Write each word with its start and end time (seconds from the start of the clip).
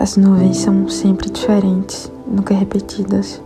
As 0.00 0.16
nuvens 0.16 0.58
são 0.58 0.88
sempre 0.88 1.28
diferentes, 1.28 2.08
nunca 2.24 2.54
repetidas. 2.54 3.42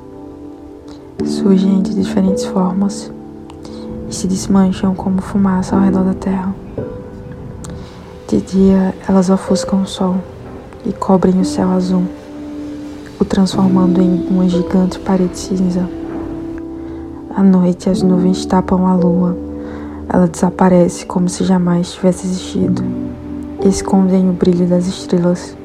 Surgem 1.24 1.80
de 1.80 1.94
diferentes 1.94 2.44
formas 2.44 3.10
e 4.06 4.14
se 4.14 4.26
desmancham 4.26 4.94
como 4.94 5.22
fumaça 5.22 5.74
ao 5.74 5.80
redor 5.80 6.04
da 6.04 6.12
terra. 6.12 6.54
De 8.28 8.42
dia, 8.42 8.94
elas 9.08 9.30
ofuscam 9.30 9.80
o 9.80 9.86
sol 9.86 10.16
e 10.84 10.92
cobrem 10.92 11.40
o 11.40 11.44
céu 11.44 11.70
azul, 11.70 12.02
o 13.18 13.24
transformando 13.24 14.02
em 14.02 14.26
uma 14.28 14.46
gigante 14.46 14.98
parede 14.98 15.38
cinza. 15.38 15.88
À 17.34 17.42
noite, 17.42 17.88
as 17.88 18.02
nuvens 18.02 18.44
tapam 18.44 18.86
a 18.86 18.94
lua. 18.94 19.34
Ela 20.06 20.28
desaparece 20.28 21.06
como 21.06 21.30
se 21.30 21.44
jamais 21.44 21.92
tivesse 21.92 22.26
existido 22.26 22.84
e 23.64 23.68
escondem 23.68 24.28
o 24.28 24.34
brilho 24.34 24.66
das 24.66 24.86
estrelas 24.86 25.56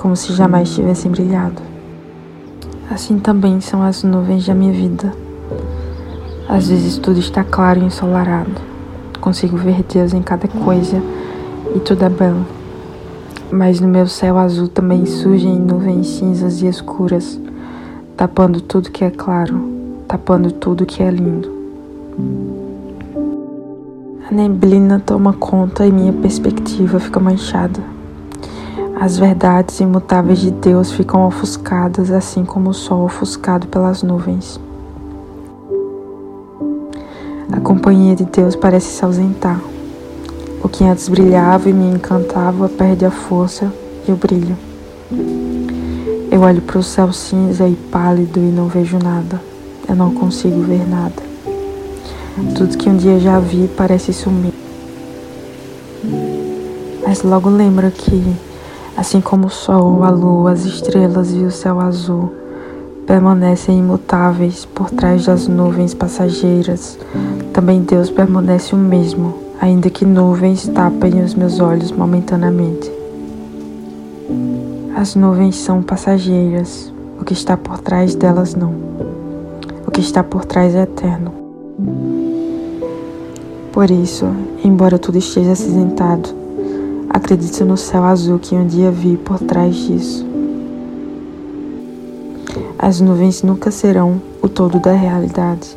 como 0.00 0.16
se 0.16 0.32
jamais 0.32 0.74
tivessem 0.74 1.10
brilhado. 1.10 1.60
Assim 2.90 3.18
também 3.18 3.60
são 3.60 3.82
as 3.82 4.02
nuvens 4.02 4.46
da 4.46 4.54
minha 4.54 4.72
vida. 4.72 5.12
Às 6.48 6.68
vezes 6.68 6.96
tudo 6.96 7.20
está 7.20 7.44
claro 7.44 7.80
e 7.80 7.84
ensolarado. 7.84 8.62
Consigo 9.20 9.58
ver 9.58 9.84
Deus 9.84 10.14
em 10.14 10.22
cada 10.22 10.48
coisa 10.48 11.02
e 11.76 11.80
tudo 11.80 12.02
é 12.02 12.08
belo. 12.08 12.46
Mas 13.52 13.78
no 13.78 13.88
meu 13.88 14.06
céu 14.06 14.38
azul 14.38 14.68
também 14.68 15.04
surgem 15.04 15.58
nuvens 15.58 16.06
cinzas 16.06 16.62
e 16.62 16.66
escuras, 16.66 17.38
tapando 18.16 18.62
tudo 18.62 18.90
que 18.90 19.04
é 19.04 19.10
claro, 19.10 19.62
tapando 20.08 20.50
tudo 20.50 20.86
que 20.86 21.02
é 21.02 21.10
lindo. 21.10 21.52
A 24.30 24.34
neblina 24.34 24.98
toma 24.98 25.34
conta 25.34 25.86
e 25.86 25.92
minha 25.92 26.12
perspectiva 26.14 26.98
fica 26.98 27.20
manchada. 27.20 27.99
As 29.00 29.16
verdades 29.16 29.80
imutáveis 29.80 30.40
de 30.40 30.50
Deus 30.50 30.92
ficam 30.92 31.26
ofuscadas, 31.26 32.10
assim 32.10 32.44
como 32.44 32.68
o 32.68 32.74
sol 32.74 33.06
ofuscado 33.06 33.66
pelas 33.66 34.02
nuvens. 34.02 34.60
A 37.50 37.58
companhia 37.60 38.14
de 38.14 38.26
Deus 38.26 38.54
parece 38.54 38.88
se 38.88 39.02
ausentar. 39.02 39.58
O 40.62 40.68
que 40.68 40.84
antes 40.84 41.08
brilhava 41.08 41.70
e 41.70 41.72
me 41.72 41.94
encantava 41.94 42.68
perde 42.68 43.06
a 43.06 43.10
força 43.10 43.72
e 44.06 44.12
o 44.12 44.16
brilho. 44.16 44.54
Eu 46.30 46.42
olho 46.42 46.60
para 46.60 46.78
o 46.78 46.82
céu 46.82 47.10
cinza 47.10 47.66
e 47.66 47.74
pálido 47.74 48.38
e 48.38 48.52
não 48.52 48.68
vejo 48.68 48.98
nada. 49.02 49.40
Eu 49.88 49.96
não 49.96 50.12
consigo 50.12 50.60
ver 50.60 50.86
nada. 50.86 51.22
Tudo 52.54 52.76
que 52.76 52.90
um 52.90 52.98
dia 52.98 53.18
já 53.18 53.40
vi 53.40 53.66
parece 53.74 54.12
sumir. 54.12 54.52
Mas 57.02 57.22
logo 57.22 57.48
lembro 57.48 57.90
que 57.90 58.49
Assim 58.96 59.20
como 59.20 59.46
o 59.46 59.50
sol, 59.50 60.04
a 60.04 60.10
lua, 60.10 60.52
as 60.52 60.64
estrelas 60.64 61.32
e 61.32 61.38
o 61.38 61.50
céu 61.50 61.80
azul 61.80 62.32
permanecem 63.06 63.78
imutáveis 63.78 64.64
por 64.64 64.90
trás 64.90 65.26
das 65.26 65.48
nuvens 65.48 65.94
passageiras, 65.94 66.96
também 67.52 67.82
Deus 67.82 68.08
permanece 68.08 68.72
o 68.74 68.78
mesmo, 68.78 69.34
ainda 69.60 69.90
que 69.90 70.04
nuvens 70.04 70.68
tapem 70.68 71.20
os 71.20 71.34
meus 71.34 71.58
olhos 71.58 71.90
momentaneamente. 71.90 72.88
As 74.94 75.16
nuvens 75.16 75.56
são 75.56 75.82
passageiras, 75.82 76.92
o 77.18 77.24
que 77.24 77.32
está 77.32 77.56
por 77.56 77.80
trás 77.80 78.14
delas 78.14 78.54
não. 78.54 78.72
O 79.86 79.90
que 79.90 80.00
está 80.00 80.22
por 80.22 80.44
trás 80.44 80.74
é 80.74 80.82
eterno. 80.82 81.32
Por 83.72 83.90
isso, 83.90 84.26
embora 84.62 84.98
tudo 84.98 85.18
esteja 85.18 85.52
acinzentado, 85.52 86.39
Acredito 87.12 87.64
no 87.64 87.76
céu 87.76 88.04
azul 88.04 88.38
que 88.38 88.54
um 88.54 88.64
dia 88.64 88.88
vi 88.88 89.16
por 89.16 89.40
trás 89.40 89.74
disso. 89.74 90.24
As 92.78 93.00
nuvens 93.00 93.42
nunca 93.42 93.72
serão 93.72 94.22
o 94.40 94.48
todo 94.48 94.78
da 94.78 94.92
realidade, 94.92 95.76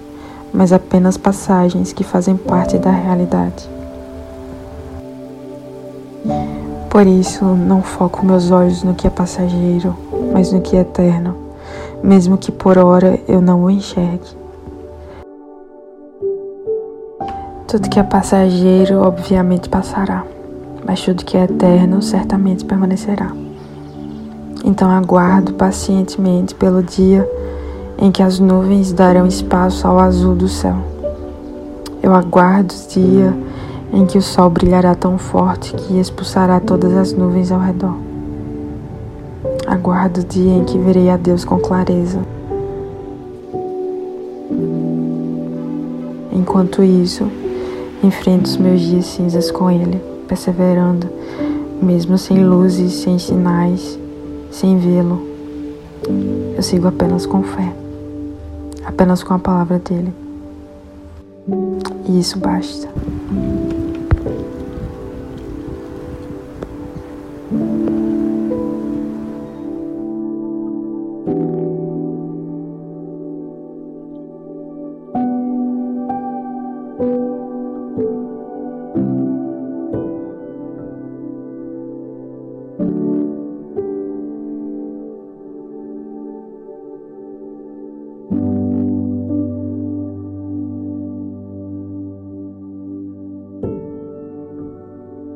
mas 0.53 0.72
apenas 0.72 1.17
passagens 1.17 1.91
que 1.91 2.03
fazem 2.03 2.38
parte 2.38 2.77
da 2.77 2.91
realidade. 2.91 3.67
Por 6.88 7.07
isso, 7.07 7.43
não 7.43 7.81
foco 7.81 8.23
meus 8.23 8.51
olhos 8.51 8.83
no 8.83 8.93
que 8.93 9.07
é 9.07 9.09
passageiro, 9.09 9.95
mas 10.31 10.51
no 10.51 10.61
que 10.61 10.77
é 10.77 10.81
eterno, 10.81 11.35
mesmo 12.03 12.38
que 12.38 12.51
por 12.51 12.77
hora 12.77 13.19
eu 13.27 13.41
não 13.41 13.63
o 13.63 13.72
enxergue. 13.72 14.38
Tudo 17.67 17.89
que 17.89 17.99
é 17.99 18.03
passageiro, 18.03 19.01
obviamente, 19.01 19.67
passará 19.67 20.23
mas 20.85 21.01
tudo 21.01 21.25
que 21.25 21.38
é 21.38 21.44
eterno 21.44 22.01
certamente 22.01 22.66
permanecerá. 22.66 23.31
Então 24.63 24.89
aguardo 24.89 25.53
pacientemente 25.53 26.55
pelo 26.55 26.81
dia 26.81 27.29
em 27.97 28.11
que 28.11 28.23
as 28.23 28.39
nuvens 28.39 28.91
darão 28.91 29.25
espaço 29.25 29.88
ao 29.88 29.99
azul 29.99 30.35
do 30.35 30.47
céu. 30.47 30.75
Eu 32.01 32.13
aguardo 32.13 32.73
o 32.73 32.88
dia 32.88 33.33
em 33.93 34.05
que 34.05 34.17
o 34.17 34.22
sol 34.22 34.49
brilhará 34.49 34.95
tão 34.95 35.17
forte 35.17 35.73
que 35.73 35.99
expulsará 35.99 36.59
todas 36.59 36.95
as 36.95 37.13
nuvens 37.13 37.51
ao 37.51 37.59
redor. 37.59 37.95
Aguardo 39.67 40.22
o 40.22 40.23
dia 40.23 40.53
em 40.53 40.63
que 40.63 40.77
verei 40.77 41.09
a 41.09 41.17
Deus 41.17 41.45
com 41.45 41.59
clareza. 41.59 42.19
Enquanto 46.31 46.83
isso, 46.83 47.29
enfrento 48.03 48.45
os 48.45 48.57
meus 48.57 48.81
dias 48.81 49.05
cinzas 49.05 49.51
com 49.51 49.69
Ele 49.69 50.12
perseverando, 50.33 51.07
mesmo 51.79 52.17
sem 52.17 52.44
luzes, 52.44 52.94
sem 52.94 53.19
sinais, 53.19 53.99
sem 54.51 54.79
vê-lo. 54.79 55.21
Eu 56.55 56.63
sigo 56.63 56.88
apenas 56.88 57.27
com 57.27 57.44
fé, 57.44 57.71
apenas 58.83 59.23
com 59.23 59.35
a 59.35 59.39
palavra 59.39 59.77
dele. 59.77 60.11
E 62.09 62.19
isso 62.19 62.39
basta. 62.39 62.89